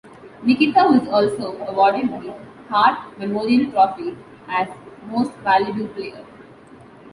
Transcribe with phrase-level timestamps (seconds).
[0.41, 2.33] Mikita was also awarded the
[2.71, 4.17] Hart Memorial Trophy
[4.49, 4.67] as
[5.07, 6.25] most valuable player.